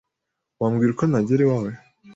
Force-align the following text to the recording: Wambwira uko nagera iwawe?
Wambwira 0.59 0.91
uko 0.93 1.03
nagera 1.07 1.41
iwawe? 1.43 1.71